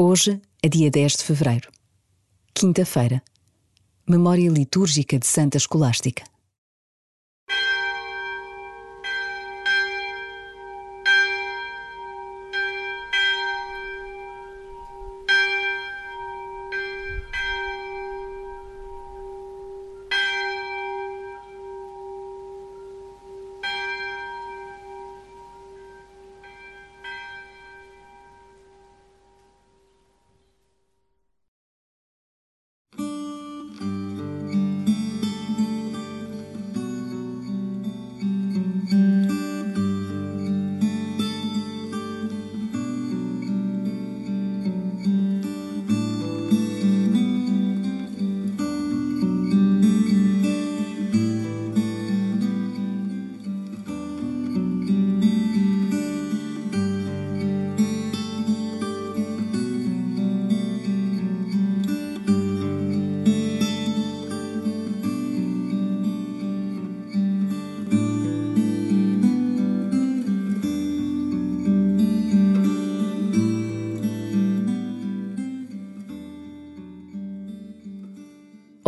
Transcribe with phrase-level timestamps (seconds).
[0.00, 1.72] Hoje é dia 10 de fevereiro,
[2.54, 3.20] quinta-feira,
[4.08, 6.22] memória litúrgica de Santa Escolástica.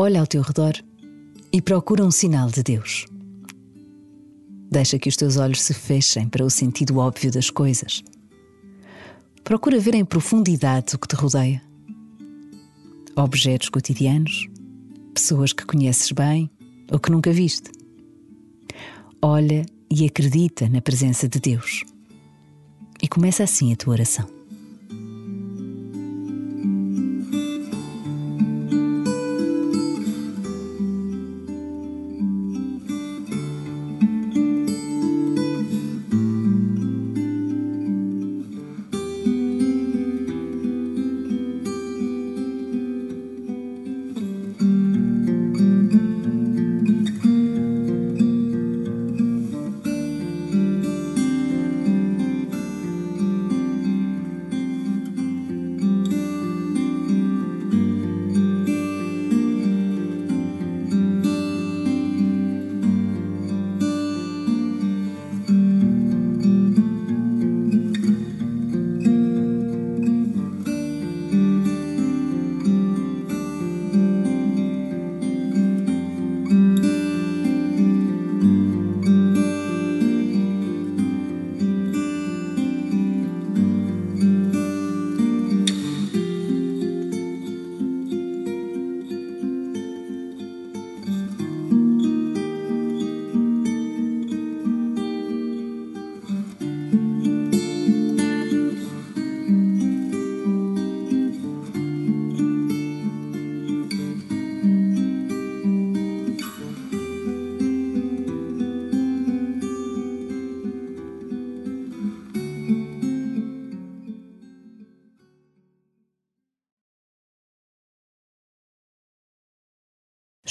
[0.02, 0.72] Olha ao teu redor
[1.52, 3.04] e procura um sinal de Deus.
[4.70, 8.02] Deixa que os teus olhos se fechem para o sentido óbvio das coisas.
[9.44, 11.62] Procura ver em profundidade o que te rodeia.
[13.14, 14.48] Objetos cotidianos,
[15.12, 16.50] pessoas que conheces bem
[16.90, 17.70] ou que nunca viste.
[19.20, 21.84] Olha e acredita na presença de Deus.
[23.02, 24.39] E começa assim a tua oração.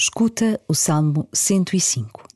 [0.02, 2.26] Escuta o Salmo 105.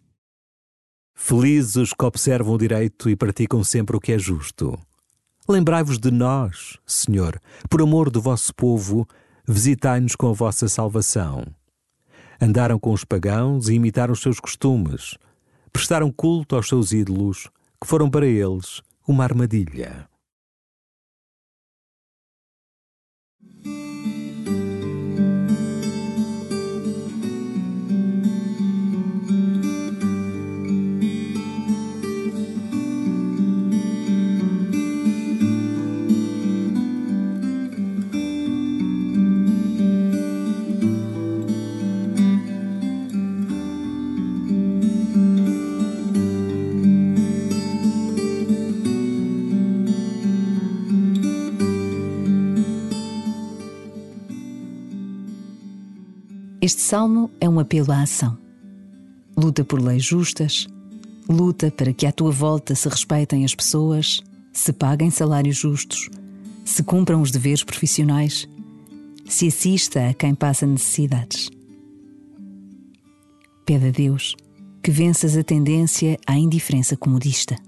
[1.15, 4.79] Felizes os que observam o direito e praticam sempre o que é justo.
[5.49, 9.09] Lembrai-vos de nós, Senhor, por amor do vosso povo,
[9.49, 11.43] visitai-nos com a vossa salvação.
[12.39, 15.17] Andaram com os pagãos e imitaram os seus costumes.
[15.73, 17.49] Prestaram culto aos seus ídolos,
[17.81, 20.07] que foram para eles uma armadilha.
[56.65, 58.39] Este salmo é um apelo à ação.
[59.37, 60.67] Luta por leis justas,
[61.29, 66.09] luta para que à tua volta se respeitem as pessoas, se paguem salários justos,
[66.65, 68.49] se cumpram os deveres profissionais,
[69.29, 71.51] se assista a quem passa necessidades.
[73.67, 74.35] Pede a Deus
[74.83, 77.59] que venças a tendência à indiferença comodista.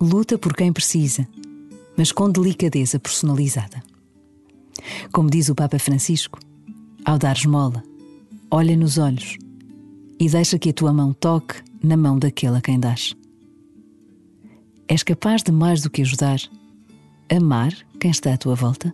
[0.00, 1.28] Luta por quem precisa,
[1.96, 3.82] mas com delicadeza personalizada.
[5.12, 6.38] Como diz o Papa Francisco,
[7.04, 7.82] ao dar esmola,
[8.50, 9.36] olha nos olhos
[10.18, 13.14] e deixa que a tua mão toque na mão daquele a quem dás.
[14.88, 16.40] És capaz de mais do que ajudar,
[17.30, 18.92] amar quem está à tua volta?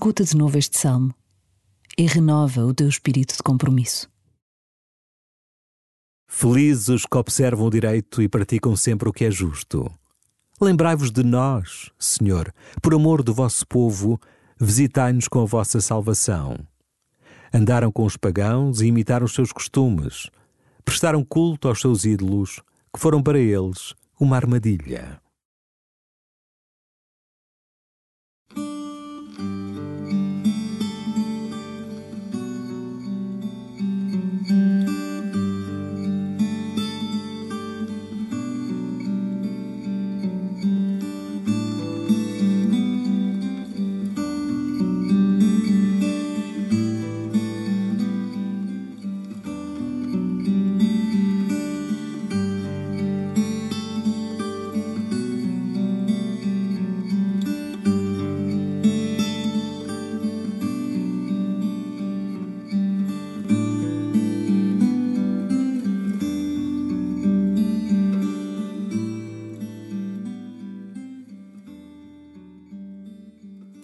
[0.00, 1.14] Escuta de novo este salmo
[1.98, 4.08] e renova o teu espírito de compromisso.
[6.26, 9.92] Felizes os que observam o direito e praticam sempre o que é justo.
[10.58, 12.50] Lembrai-vos de nós, Senhor,
[12.80, 14.18] por amor do vosso povo,
[14.58, 16.56] visitai-nos com a vossa salvação.
[17.52, 20.30] Andaram com os pagãos e imitaram os seus costumes,
[20.82, 25.20] prestaram culto aos seus ídolos, que foram para eles uma armadilha.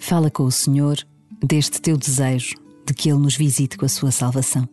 [0.09, 1.05] Fala com o Senhor
[1.45, 2.55] deste teu desejo
[2.87, 4.69] de que Ele nos visite com a sua salvação.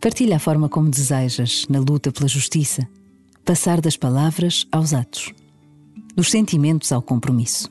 [0.00, 2.88] Partilha a forma como desejas, na luta pela justiça,
[3.44, 5.34] passar das palavras aos atos,
[6.16, 7.70] dos sentimentos ao compromisso.